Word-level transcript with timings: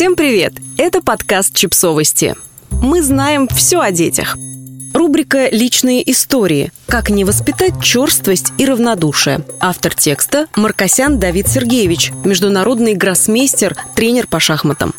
Всем 0.00 0.16
привет! 0.16 0.54
Это 0.78 1.02
подкаст 1.02 1.54
«Чипсовости». 1.54 2.34
Мы 2.70 3.02
знаем 3.02 3.46
все 3.48 3.80
о 3.80 3.90
детях. 3.90 4.34
Рубрика 4.94 5.50
«Личные 5.50 6.10
истории. 6.10 6.72
Как 6.86 7.10
не 7.10 7.22
воспитать 7.22 7.82
черствость 7.82 8.54
и 8.56 8.64
равнодушие». 8.64 9.44
Автор 9.60 9.94
текста– 9.94 10.46
Маркосян 10.56 11.18
Давид 11.18 11.48
Сергеевич, 11.48 12.12
международный 12.24 12.94
гроссмейстер, 12.94 13.76
тренер 13.94 14.26
по 14.26 14.40
шахматам. 14.40 14.94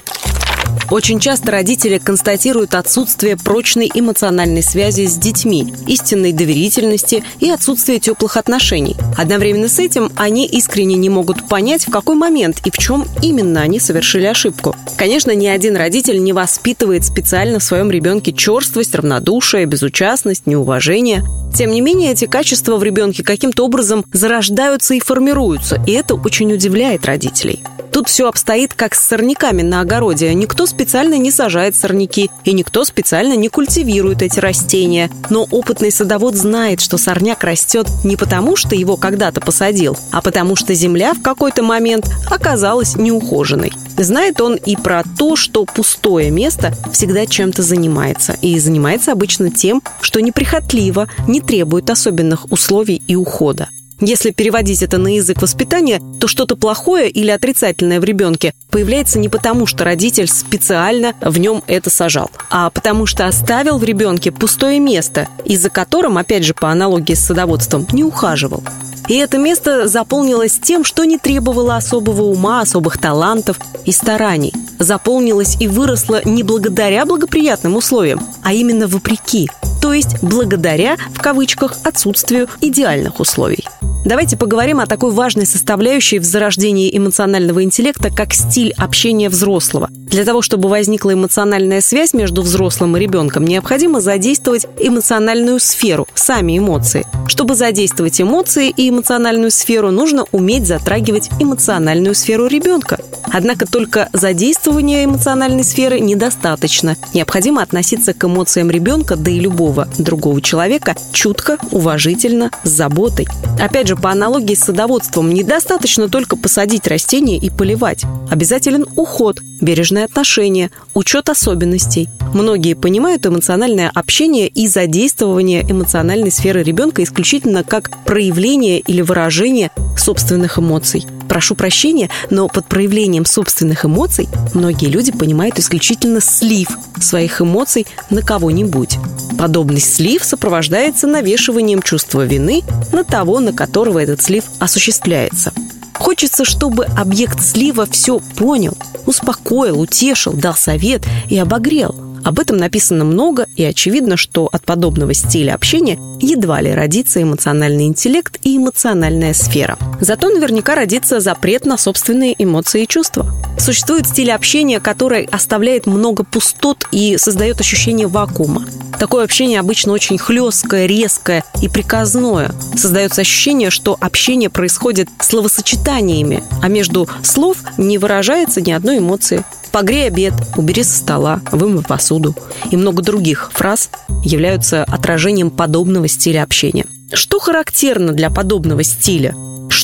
Очень 0.90 1.20
часто 1.20 1.52
родители 1.52 1.98
констатируют 1.98 2.76
отсутствие 2.76 3.38
прочной 3.38 3.90
эмоциональной 3.94 4.62
связи 4.62 5.06
с 5.06 5.16
детьми, 5.16 5.74
истинной 5.88 6.34
доверительности 6.34 7.24
и 7.40 7.50
отсутствие 7.50 8.00
теплых 8.00 8.38
отношений. 8.38 8.98
Одновременно 9.18 9.70
с 9.70 9.80
этим 9.80 10.12
они 10.18 10.46
искренне 10.46 10.96
не 10.96 11.10
могут 11.10 11.48
понять, 11.48 11.88
в 11.88 11.92
какой 11.92 12.16
момент 12.16 12.62
и 12.66 12.72
в 12.72 12.78
чем 12.78 13.08
именно 13.22 13.62
они 13.62 13.80
совершили 13.80 14.26
ошибку. 14.26 14.76
Конечно, 14.98 15.34
ни 15.34 15.48
один 15.48 15.78
родитель 15.78 16.22
не 16.22 16.34
воспитывает 16.34 17.06
специально 17.06 17.60
в 17.60 17.64
своем 17.64 17.90
ребенке 17.90 18.34
черствость, 18.34 18.94
равнодушие, 18.94 19.66
безучастность, 19.66 20.46
неуважение. 20.46 21.24
Тем 21.56 21.72
не 21.72 21.82
менее, 21.82 22.12
эти 22.12 22.26
качества 22.26 22.78
в 22.78 22.84
ребенке 22.84 23.24
каким-то 23.24 23.66
образом 23.66 24.06
зарождаются 24.14 24.94
и 24.94 25.00
формируются, 25.00 25.82
и 25.86 25.92
это 25.92 26.16
очень 26.16 26.52
удивляет 26.54 27.06
родителей. 27.06 27.62
Тут 27.92 28.08
все 28.08 28.30
обстоит 28.30 28.74
как 28.74 28.96
с 28.96 29.06
сорняками 29.06 29.64
на 29.64 29.82
огороде. 29.82 30.34
Никто 30.34 30.61
специально 30.66 31.18
не 31.18 31.32
сажает 31.32 31.76
сорняки, 31.76 32.30
и 32.44 32.54
никто 32.54 32.84
специально 32.84 33.36
не 33.36 33.50
культивирует 33.50 34.22
эти 34.22 34.40
растения. 34.40 35.10
Но 35.30 35.48
опытный 35.52 35.92
садовод 35.92 36.36
знает, 36.36 36.82
что 36.82 36.98
сорняк 36.98 37.44
растет 37.44 37.88
не 38.04 38.16
потому, 38.16 38.56
что 38.56 38.76
его 38.76 38.98
когда-то 38.98 39.42
посадил, 39.42 39.98
а 40.12 40.22
потому 40.22 40.56
что 40.56 40.74
земля 40.74 41.14
в 41.14 41.22
какой-то 41.22 41.64
момент 41.64 42.10
оказалась 42.30 42.96
неухоженной. 42.96 43.72
Знает 43.98 44.42
он 44.42 44.56
и 44.56 44.76
про 44.76 45.04
то, 45.18 45.36
что 45.36 45.66
пустое 45.66 46.32
место 46.32 46.74
всегда 46.92 47.26
чем-то 47.26 47.62
занимается. 47.62 48.38
И 48.42 48.58
занимается 48.60 49.12
обычно 49.12 49.52
тем, 49.52 49.82
что 50.02 50.22
неприхотливо, 50.22 51.08
не 51.28 51.42
требует 51.42 51.90
особенных 51.90 52.52
условий 52.52 53.02
и 53.08 53.16
ухода. 53.16 53.70
Если 54.02 54.32
переводить 54.32 54.82
это 54.82 54.98
на 54.98 55.16
язык 55.16 55.44
воспитания, 55.44 56.02
то 56.20 56.28
что-то 56.28 56.56
плохое 56.56 57.08
или 57.08 57.30
отрицательное 57.30 58.00
в 58.00 58.04
ребенке 58.04 58.56
появляется 58.72 59.20
не 59.20 59.30
потому, 59.30 59.68
что 59.68 59.84
родитель 59.84 60.28
специально 60.28 61.14
в 61.22 61.38
нем 61.38 61.64
это 61.68 61.92
сажал, 61.92 62.32
а 62.50 62.72
потому 62.72 63.06
что 63.06 63.28
оставил 63.28 63.78
в 63.78 63.84
ребенке 63.84 64.32
пустое 64.32 64.80
место, 64.80 65.28
из-за 65.46 65.70
которым, 65.70 66.18
опять 66.18 66.44
же, 66.44 66.56
по 66.56 66.72
аналогии 66.72 67.14
с 67.14 67.28
садоводством, 67.28 67.86
не 67.92 68.04
ухаживал. 68.04 68.64
И 69.08 69.16
это 69.16 69.38
место 69.38 69.88
заполнилось 69.88 70.58
тем, 70.58 70.84
что 70.84 71.04
не 71.04 71.18
требовало 71.18 71.76
особого 71.76 72.24
ума, 72.24 72.62
особых 72.62 72.98
талантов 72.98 73.60
и 73.86 73.92
стараний. 73.92 74.54
Заполнилось 74.80 75.58
и 75.60 75.68
выросло 75.68 76.22
не 76.26 76.44
благодаря 76.44 77.06
благоприятным 77.06 77.76
условиям, 77.76 78.22
а 78.42 78.54
именно 78.54 78.88
вопреки, 78.88 79.50
то 79.82 79.94
есть 79.94 80.22
благодаря, 80.22 80.98
в 81.14 81.20
кавычках, 81.22 81.78
отсутствию 81.84 82.48
идеальных 82.62 83.20
условий. 83.20 83.66
Давайте 84.04 84.36
поговорим 84.36 84.80
о 84.80 84.88
такой 84.88 85.12
важной 85.12 85.46
составляющей 85.46 86.18
в 86.18 86.24
зарождении 86.24 86.96
эмоционального 86.96 87.64
интеллекта, 87.64 88.10
как 88.10 88.34
стиль 88.34 88.74
общения 88.78 89.30
взрослого. 89.30 89.90
Для 89.92 90.26
того, 90.26 90.42
чтобы 90.42 90.70
возникла 90.70 91.14
эмоциональная 91.14 91.82
связь 91.82 92.14
между 92.14 92.42
взрослым 92.42 92.98
и 92.98 93.00
ребенком, 93.00 93.46
необходимо 93.46 94.02
задействовать 94.02 94.66
эмоциональную 94.80 95.60
сферу, 95.60 96.08
сами 96.16 96.58
эмоции. 96.58 97.06
Чтобы 97.28 97.56
задействовать 97.56 98.20
эмоции 98.20 98.74
и 98.76 98.90
эмоциональную 98.90 99.52
сферу, 99.52 99.92
нужно 99.92 100.26
уметь 100.32 100.66
затрагивать 100.66 101.30
эмоциональную 101.40 102.16
сферу 102.16 102.48
ребенка. 102.48 103.00
Однако 103.32 103.66
только 103.66 104.10
задействование 104.14 105.06
эмоциональной 105.06 105.64
сферы 105.64 106.00
недостаточно. 106.00 106.98
Необходимо 107.14 107.62
относиться 107.62 108.14
к 108.14 108.24
эмоциям 108.24 108.70
ребенка, 108.70 109.16
да 109.16 109.32
и 109.32 109.40
любого 109.40 109.88
другого 109.98 110.42
человека, 110.42 110.96
чутко, 111.14 111.58
уважительно, 111.72 112.52
с 112.64 112.70
заботой. 112.70 113.28
Опять 113.60 113.88
же, 113.88 113.96
по 113.96 114.12
аналогии 114.12 114.56
с 114.56 114.60
садоводством, 114.60 115.34
недостаточно 115.34 116.10
только 116.10 116.36
посадить 116.36 116.88
растения 116.88 117.38
и 117.38 117.50
поливать. 117.50 118.04
Обязателен 118.30 118.86
уход, 118.96 119.42
бережное 119.62 120.06
отношение, 120.06 120.72
учет 120.94 121.30
особенностей. 121.30 122.10
Многие 122.34 122.74
понимают 122.74 123.26
эмоциональное 123.26 123.92
общение 123.94 124.48
и 124.48 124.68
задействование 124.68 125.62
эмоциональной 125.62 126.32
сферы 126.32 126.64
ребенка 126.64 127.04
исключительно 127.04 127.64
как 127.64 127.92
проявление 128.06 128.80
или 128.80 129.02
выражение 129.02 129.72
собственных 129.98 130.58
эмоций. 130.58 131.06
Прошу 131.28 131.56
прощения, 131.56 132.10
но 132.30 132.48
под 132.50 132.66
проявлением 132.66 133.21
собственных 133.26 133.86
эмоций 133.86 134.28
многие 134.54 134.88
люди 134.88 135.12
понимают 135.12 135.60
исключительно 135.60 136.22
слив 136.22 136.70
своих 137.00 137.42
эмоций 137.42 137.88
на 138.10 138.22
кого-нибудь. 138.22 138.98
Подобный 139.38 139.82
слив 139.82 140.24
сопровождается 140.24 141.08
навешиванием 141.08 141.82
чувства 141.82 142.26
вины 142.26 142.64
на 142.92 143.04
того, 143.04 143.40
на 143.40 143.54
которого 143.54 144.00
этот 144.00 144.22
слив 144.22 144.44
осуществляется. 144.60 145.54
Хочется, 145.94 146.46
чтобы 146.46 146.86
объект 146.86 147.42
слива 147.42 147.86
все 147.86 148.20
понял, 148.20 148.78
успокоил, 149.06 149.80
утешил, 149.80 150.34
дал 150.34 150.56
совет 150.56 151.04
и 151.30 151.38
обогрел– 151.38 151.96
об 152.24 152.40
этом 152.40 152.58
написано 152.58 153.06
много, 153.06 153.48
и 153.56 153.64
очевидно, 153.64 154.18
что 154.18 154.50
от 154.52 154.64
подобного 154.64 155.14
стиля 155.14 155.54
общения 155.54 156.00
едва 156.20 156.62
ли 156.62 156.72
родится 156.72 157.22
эмоциональный 157.22 157.86
интеллект 157.86 158.38
и 158.44 158.58
эмоциональная 158.58 159.34
сфера. 159.34 159.78
Зато 160.00 160.30
наверняка 160.30 160.76
родится 160.76 161.20
запрет 161.20 161.66
на 161.66 161.78
собственные 161.78 162.36
эмоции 162.38 162.84
и 162.84 162.88
чувства. 162.88 163.34
Существует 163.58 164.08
стиль 164.08 164.32
общения, 164.32 164.80
который 164.80 165.26
оставляет 165.26 165.86
много 165.86 166.24
пустот 166.24 166.86
и 166.92 167.18
создает 167.18 167.60
ощущение 167.60 168.08
вакуума. 168.08 168.66
Такое 169.00 169.24
общение 169.24 169.60
обычно 169.60 169.94
очень 169.94 170.18
хлесткое, 170.18 170.86
резкое 170.86 171.44
и 171.62 171.68
приказное. 171.68 172.52
Создается 172.76 173.22
ощущение, 173.22 173.72
что 173.72 173.98
общение 174.00 174.50
происходит 174.50 175.10
словосочетаниями, 175.20 176.44
а 176.62 176.68
между 176.68 177.10
слов 177.24 177.58
не 177.78 177.98
выражается 177.98 178.62
ни 178.62 178.72
одной 178.72 179.00
эмоции. 179.00 179.44
«Погрей 179.72 180.08
обед», 180.08 180.34
«Убери 180.58 180.84
со 180.84 180.98
стола», 180.98 181.42
«Вымой 181.52 181.84
посуду» 181.84 182.36
и 182.72 182.78
много 182.78 183.02
других 183.02 183.52
фраз 183.54 183.90
являются 184.24 184.84
отражением 184.84 185.50
подобного 185.50 186.08
стиля 186.08 186.44
общения. 186.44 186.86
Что 187.14 187.40
характерно 187.40 188.14
для 188.14 188.30
подобного 188.30 188.84
стиля? 188.84 189.36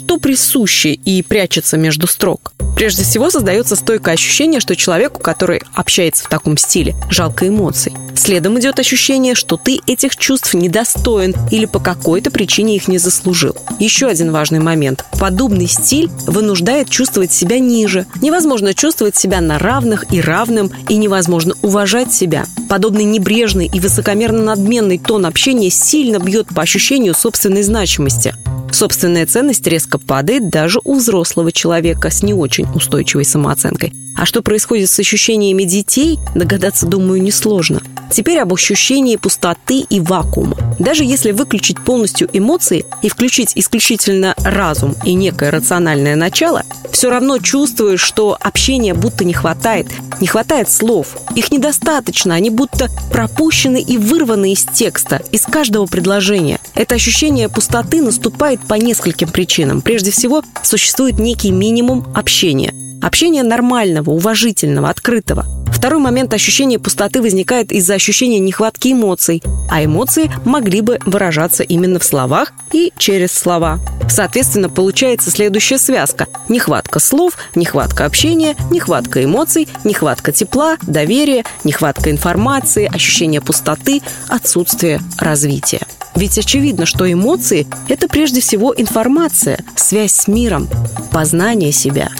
Что 0.08 0.20
присуще 0.20 0.94
и 0.94 1.22
прячется 1.22 1.76
между 1.76 2.08
строк? 2.08 2.54
Прежде 2.78 3.04
всего 3.04 3.30
создается 3.30 3.76
стойкое 3.76 4.14
ощущение, 4.14 4.62
что 4.62 4.74
человеку, 4.78 5.20
который 5.20 5.62
общается 5.74 6.24
в 6.24 6.30
таком 6.30 6.56
стиле, 6.56 6.96
жалко 7.10 7.46
эмоций. 7.46 7.92
Следом 8.16 8.58
идет 8.58 8.80
ощущение, 8.80 9.36
что 9.36 9.58
ты 9.58 9.82
этих 9.86 10.16
чувств 10.16 10.54
недостоин 10.54 11.36
или 11.52 11.66
по 11.66 11.80
какой-то 11.80 12.32
причине 12.32 12.78
их 12.78 12.88
не 12.88 13.00
заслужил. 13.00 13.58
Еще 13.80 14.08
один 14.08 14.32
важный 14.32 14.60
момент. 14.60 15.04
Подобный 15.20 15.68
стиль 15.68 16.10
вынуждает 16.26 16.90
чувствовать 16.90 17.34
себя 17.34 17.60
ниже. 17.60 18.06
Невозможно 18.22 18.74
чувствовать 18.74 19.18
себя 19.18 19.42
на 19.42 19.60
равных 19.60 20.06
и 20.14 20.22
равным, 20.22 20.72
и 20.88 20.96
невозможно 20.96 21.54
уважать 21.62 22.14
себя. 22.14 22.46
Подобный 22.70 23.04
небрежный 23.04 23.70
и 23.74 23.82
высокомерно 23.82 24.42
надменный 24.42 25.00
тон 25.00 25.26
общения 25.26 25.70
сильно 25.70 26.18
бьет 26.18 26.48
по 26.56 26.62
ощущению 26.62 27.14
собственной 27.14 27.64
значимости. 27.64 28.34
Собственная 28.72 29.26
ценность 29.26 29.66
резко 29.66 29.98
падает 29.98 30.50
даже 30.50 30.80
у 30.84 30.96
взрослого 30.96 31.52
человека 31.52 32.10
с 32.10 32.24
не 32.24 32.34
очень 32.34 32.68
устойчивой 32.74 33.26
самооценкой. 33.26 33.94
А 34.16 34.26
что 34.26 34.42
происходит 34.42 34.90
с 34.90 35.00
ощущениями 35.00 35.64
детей, 35.64 36.18
догадаться, 36.34 36.88
думаю, 36.88 37.22
несложно. 37.22 37.82
Теперь 38.12 38.40
об 38.40 38.52
ощущении 38.54 39.16
пустоты 39.16 39.82
и 39.82 40.00
вакуума. 40.00 40.58
Даже 40.80 41.04
если 41.04 41.32
выключить 41.32 41.80
полностью 41.80 42.28
эмоции 42.34 42.86
и 43.04 43.10
включить 43.10 43.52
исключительно 43.56 44.34
разум 44.38 44.96
и 45.04 45.14
некое 45.14 45.52
рациональное 45.52 46.16
начало, 46.16 46.64
все 46.98 47.12
равно 47.12 47.38
чувствуешь, 47.38 48.02
что 48.02 48.36
общения 48.42 48.96
будто 48.96 49.24
не 49.24 49.32
хватает. 49.32 49.86
Не 50.20 50.26
хватает 50.26 50.68
слов. 50.68 51.16
Их 51.36 51.52
недостаточно, 51.52 52.34
они 52.34 52.50
будто 52.50 52.90
пропущены 53.12 53.80
и 53.80 54.00
вырваны 54.00 54.54
из 54.54 54.64
текста, 54.64 55.22
из 55.32 55.44
каждого 55.44 55.86
предложения. 55.86 56.60
Это 56.74 56.96
ощущение 56.96 57.50
пустоты 57.50 58.02
наступает 58.02 58.62
по 58.62 58.74
нескольким 58.74 59.30
причинам. 59.30 59.84
Прежде 59.84 60.10
всего, 60.10 60.42
существует 60.64 61.20
некий 61.20 61.52
минимум 61.52 62.04
общения. 62.16 62.74
Общение 63.04 63.44
нормального, 63.44 64.10
уважительного, 64.10 64.90
открытого. 64.90 65.46
Второй 65.78 66.00
момент 66.02 66.34
ощущения 66.34 66.80
пустоты 66.80 67.22
возникает 67.22 67.72
из-за 67.72 67.94
ощущения 67.94 68.40
нехватки 68.40 68.94
эмоций, 68.94 69.44
а 69.70 69.86
эмоции 69.86 70.32
могли 70.44 70.82
бы 70.82 70.98
выражаться 71.06 71.62
именно 71.62 72.00
в 72.00 72.04
словах 72.04 72.52
и 72.74 72.92
через 72.98 73.32
слова. 73.32 73.80
Соответственно, 74.10 74.70
получается 74.70 75.30
следующая 75.30 75.78
связка. 75.78 76.26
Нехватка 76.50 76.98
слов, 76.98 77.34
нехватка 77.54 78.06
общения, 78.06 78.56
нехватка 78.72 79.24
эмоций, 79.24 79.68
нехватка 79.84 80.32
тепла, 80.32 80.78
доверия, 80.82 81.46
нехватка 81.64 82.10
информации, 82.10 82.90
ощущение 82.92 83.40
пустоты, 83.40 84.02
отсутствие 84.30 85.00
развития. 85.20 85.82
Ведь 86.16 86.40
очевидно, 86.40 86.88
что 86.88 87.10
эмоции– 87.10 87.68
это 87.88 88.08
прежде 88.08 88.42
всего 88.42 88.74
информация, 88.76 89.60
связь 89.76 90.14
с 90.14 90.28
миром, 90.28 90.68
познание 91.12 91.72
себя– 91.72 92.10